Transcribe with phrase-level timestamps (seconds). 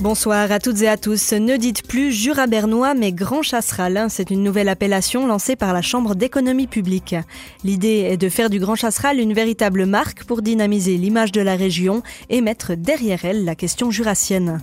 [0.00, 1.32] Bonsoir à toutes et à tous.
[1.32, 4.06] Ne dites plus Jura bernois mais Grand Chasseral.
[4.08, 7.14] C'est une nouvelle appellation lancée par la Chambre d'économie publique.
[7.62, 11.54] L'idée est de faire du Grand Chasseral une véritable marque pour dynamiser l'image de la
[11.54, 14.60] région et mettre derrière elle la question jurassienne.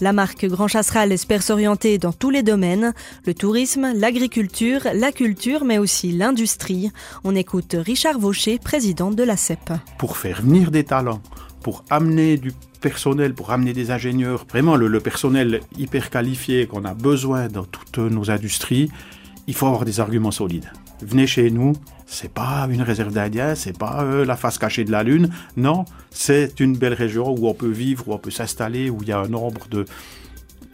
[0.00, 2.92] La marque Grand Chasseral espère s'orienter dans tous les domaines,
[3.24, 6.90] le tourisme, l'agriculture, la culture, mais aussi l'industrie.
[7.24, 9.72] On écoute Richard Vaucher, président de la CEP.
[9.96, 11.22] Pour faire venir des talents,
[11.62, 16.92] pour amener du personnel, pour amener des ingénieurs, vraiment le, personnel hyper qualifié qu'on a
[16.92, 18.90] besoin dans toutes nos industries,
[19.46, 20.70] il faut avoir des arguments solides.
[21.00, 21.72] Venez chez nous,
[22.06, 25.86] c'est pas une réserve d'Indiens, c'est pas euh, la face cachée de la Lune, non,
[26.10, 29.12] c'est une belle région où on peut vivre, où on peut s'installer, où il y
[29.12, 29.86] a un nombre de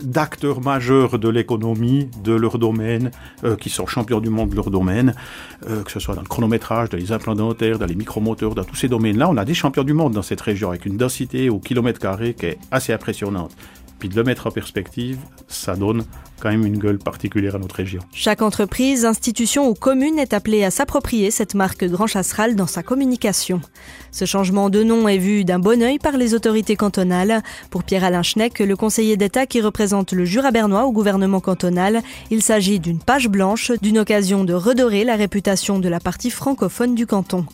[0.02, 3.11] d'acteurs majeurs de l'économie, de leur domaine,
[3.45, 5.15] euh, qui sont champions du monde de leur domaine,
[5.69, 8.65] euh, que ce soit dans le chronométrage, dans les implants dentaires, dans les micromoteurs, dans
[8.65, 11.51] tous ces domaines-là, on a des champions du monde dans cette région avec une densité
[11.51, 13.56] au kilomètre carré qui est assez impressionnante.
[13.98, 16.05] Puis de le mettre en perspective, ça donne
[16.41, 18.00] quand même une gueule particulière à notre région.
[18.12, 22.83] Chaque entreprise, institution ou commune est appelée à s'approprier cette marque Grand Chasseral dans sa
[22.83, 23.61] communication.
[24.11, 27.42] Ce changement de nom est vu d'un bon œil par les autorités cantonales.
[27.70, 32.42] Pour Pierre-Alain Schneck, le conseiller d'État qui représente le Jura bernois au gouvernement cantonal, il
[32.42, 37.06] s'agit d'une page blanche, d'une occasion de redorer la réputation de la partie francophone du
[37.06, 37.45] canton.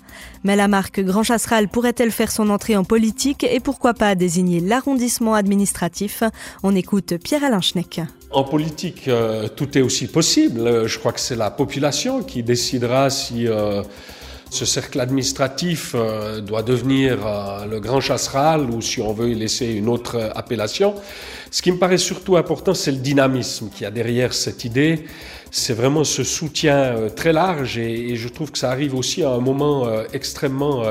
[0.44, 4.60] Mais la marque Grand Chasseral pourrait-elle faire son entrée en politique et pourquoi pas désigner
[4.60, 6.22] l'arrondissement administratif?
[6.62, 8.00] On écoute Pierre-Alain Schneck.
[8.34, 10.66] En politique, euh, tout est aussi possible.
[10.66, 13.80] Euh, je crois que c'est la population qui décidera si euh,
[14.50, 15.94] ce cercle administratif
[16.42, 17.18] doit devenir
[17.68, 20.94] le grand chasseral ou si on veut y laisser une autre appellation.
[21.50, 25.06] Ce qui me paraît surtout important, c'est le dynamisme qu'il y a derrière cette idée.
[25.50, 29.30] C'est vraiment ce soutien très large et, et, je trouve que ça arrive aussi à
[29.30, 30.84] un moment extrêmement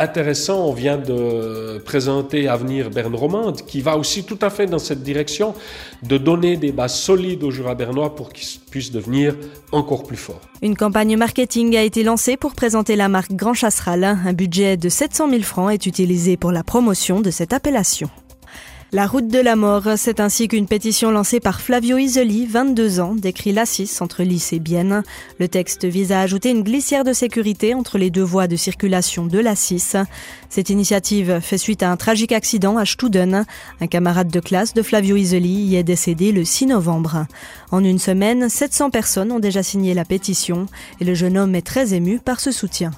[0.00, 0.66] intéressant.
[0.66, 5.02] On vient de présenter Avenir Berne Romande, qui va aussi tout à fait dans cette
[5.02, 5.54] direction
[6.02, 9.36] de donner des bases solides au Jura bernois pour qu'ils puissent devenir
[9.72, 10.40] encore plus forts.
[10.62, 14.04] Une campagne marketing a été lancée pour présenter la marque Grand Chasseral.
[14.04, 18.08] Un budget de 700 000 francs est utilisé pour la promotion de cette appellation.
[18.92, 23.14] La route de la mort, c'est ainsi qu'une pétition lancée par Flavio Isoli, 22 ans,
[23.14, 25.04] décrit l'A6 entre Lys et Bienne.
[25.38, 29.26] Le texte vise à ajouter une glissière de sécurité entre les deux voies de circulation
[29.26, 30.04] de l'A6.
[30.48, 33.44] Cette initiative fait suite à un tragique accident à Studen.
[33.80, 37.26] Un camarade de classe de Flavio Isoli y est décédé le 6 novembre.
[37.70, 40.66] En une semaine, 700 personnes ont déjà signé la pétition
[41.00, 42.90] et le jeune homme est très ému par ce soutien.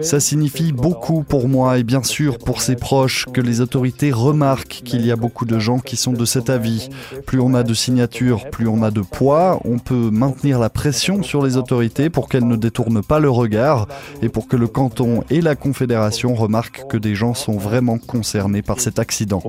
[0.00, 4.82] Ça signifie beaucoup pour moi et bien sûr pour ses proches que les autorités remarquent
[4.84, 6.88] qu'il y a beaucoup de gens qui sont de cet avis.
[7.26, 11.22] Plus on a de signatures, plus on a de poids, on peut maintenir la pression
[11.22, 13.88] sur les autorités pour qu'elles ne détournent pas le regard
[14.22, 18.62] et pour que le canton et la confédération remarquent que des gens sont vraiment concernés
[18.62, 19.42] par cet accident.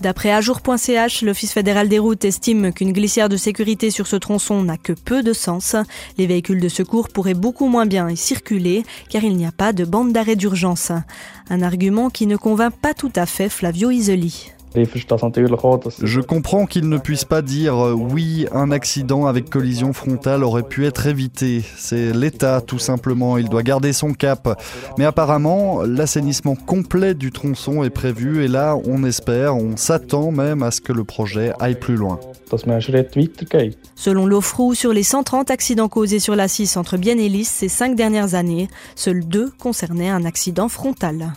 [0.00, 4.76] D'après ajour.ch, l'Office fédéral des routes estime qu'une glissière de sécurité sur ce tronçon n'a
[4.76, 5.76] que peu de sens.
[6.18, 9.84] Les véhicules de secours pourraient beaucoup moins bien circuler car il n'y a pas de
[9.84, 10.92] bande d'arrêt d'urgence.
[11.50, 14.52] Un argument qui ne convainc pas tout à fait Flavio Isoli.
[16.02, 20.62] Je comprends qu'il ne puisse pas dire euh, oui, un accident avec collision frontale aurait
[20.62, 21.62] pu être évité.
[21.76, 24.60] C'est l'État tout simplement, il doit garder son cap.
[24.98, 30.62] Mais apparemment, l'assainissement complet du tronçon est prévu et là, on espère, on s'attend même
[30.62, 32.18] à ce que le projet aille plus loin.
[33.94, 37.68] Selon l'OFRU, sur les 130 accidents causés sur la 6 entre Bienne et Lys ces
[37.68, 41.32] cinq dernières années, seuls deux concernaient un accident frontal.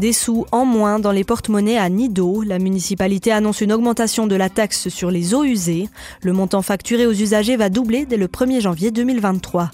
[0.00, 2.40] Des sous en moins dans les porte-monnaies à Nido.
[2.40, 5.90] La municipalité annonce une augmentation de la taxe sur les eaux usées.
[6.22, 9.70] Le montant facturé aux usagers va doubler dès le 1er janvier 2023.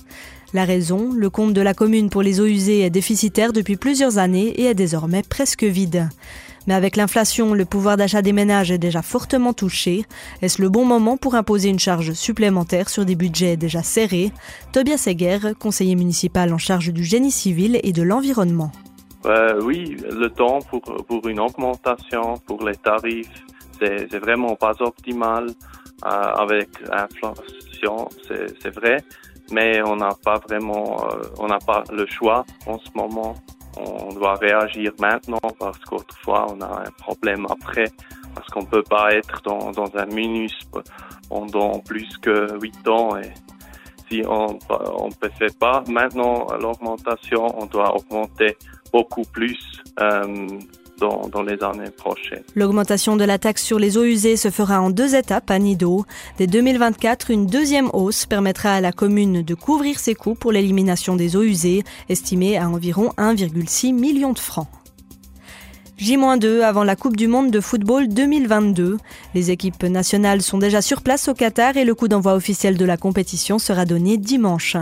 [0.52, 4.18] La raison, le compte de la commune pour les eaux usées est déficitaire depuis plusieurs
[4.18, 6.08] années et est désormais presque vide.
[6.66, 10.06] Mais avec l'inflation, le pouvoir d'achat des ménages est déjà fortement touché.
[10.42, 14.32] Est-ce le bon moment pour imposer une charge supplémentaire sur des budgets déjà serrés?
[14.72, 18.72] Tobias Seger, conseiller municipal en charge du génie civil et de l'environnement.
[19.26, 23.44] Euh, oui, le temps pour, pour une augmentation pour les tarifs,
[23.78, 28.98] c'est vraiment pas optimal euh, avec l'inflation, c'est vrai,
[29.50, 33.34] mais on n'a pas vraiment, euh, on n'a pas le choix en ce moment.
[33.76, 37.90] On doit réagir maintenant parce qu'autrefois on a un problème après,
[38.34, 40.54] parce qu'on peut pas être dans, dans un minus
[41.28, 43.32] pendant plus que huit ans et
[44.08, 48.56] si on ne fait pas maintenant l'augmentation, on doit augmenter
[48.96, 49.58] beaucoup plus.
[50.00, 50.48] Euh,
[50.98, 52.42] dans, les années prochaines.
[52.54, 56.06] L'augmentation de la taxe sur les eaux usées se fera en deux étapes à Nido.
[56.38, 61.14] Dès 2024, une deuxième hausse permettra à la commune de couvrir ses coûts pour l'élimination
[61.14, 64.68] des eaux usées, estimés à environ 1,6 million de francs.
[65.98, 68.98] J-2 avant la Coupe du Monde de football 2022.
[69.34, 72.84] Les équipes nationales sont déjà sur place au Qatar et le coup d'envoi officiel de
[72.84, 74.76] la compétition sera donné dimanche.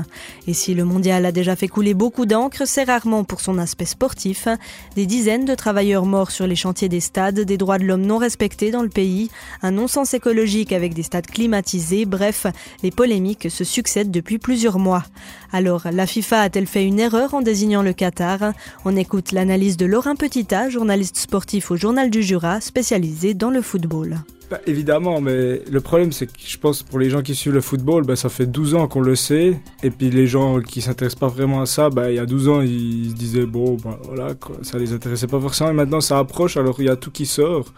[0.48, 3.84] Et si le mondial a déjà fait couler beaucoup d'encre, c'est rarement pour son aspect
[3.84, 4.48] sportif.
[4.96, 8.18] Des dizaines de travailleurs morts sur les chantiers des stades, des droits de l'homme non
[8.18, 9.30] respectés dans le pays,
[9.62, 12.48] un non-sens écologique avec des stades climatisés, bref,
[12.82, 15.04] les polémiques se succèdent depuis plusieurs mois.
[15.52, 18.52] Alors, la FIFA a-t-elle fait une erreur en désignant le Qatar?
[18.84, 23.62] On écoute l'analyse de Laurent Petitat, journaliste sportif au Journal du Jura, spécialisé dans le
[23.62, 24.18] football.
[24.50, 27.60] Bah, évidemment, mais le problème, c'est que je pense pour les gens qui suivent le
[27.60, 29.58] football, bah, ça fait 12 ans qu'on le sait.
[29.82, 32.48] Et puis les gens qui s'intéressent pas vraiment à ça, bah, il y a 12
[32.48, 35.70] ans, ils se disaient, bon, bah, voilà, quoi, ça les intéressait pas forcément.
[35.70, 37.72] Et maintenant, ça approche, alors il y a tout qui sort.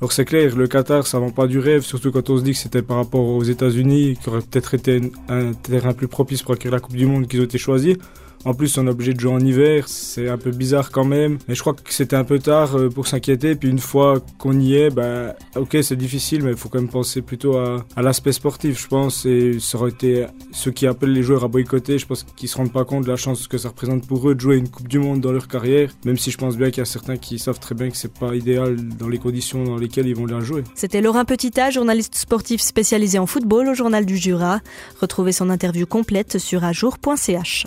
[0.00, 2.52] Alors c'est clair, le Qatar, ça vend pas du rêve, surtout quand on se dit
[2.52, 6.54] que c'était par rapport aux États-Unis, qui aurait peut-être été un terrain plus propice pour
[6.54, 7.96] accueillir la Coupe du Monde qu'ils ont été choisis.
[8.44, 11.38] En plus, on est obligé de jouer en hiver, c'est un peu bizarre quand même.
[11.48, 13.54] Mais je crois que c'était un peu tard euh, pour s'inquiéter.
[13.54, 16.90] Puis une fois qu'on y est, bah, ok, c'est difficile, mais il faut quand même
[16.90, 19.26] penser plutôt à, l'aspect sportif, je pense.
[19.26, 22.56] Et ça aurait été ceux qui appellent les joueurs à boycotter, je pense qu'ils se
[22.56, 24.88] rendent pas compte de la chance que ça représente pour eux de jouer une Coupe
[24.88, 25.90] du Monde dans leur carrière.
[26.04, 28.12] Même si je pense bien qu'il y a certains qui savent très bien que c'est
[28.12, 30.64] pas idéal dans les conditions dans lesquelles ils vont la jouer.
[30.74, 34.60] C'était Laurent Petita, journaliste sportif spécialisé en football au Journal du Jura.
[35.00, 37.66] Retrouvez son interview complète sur ajour.ch.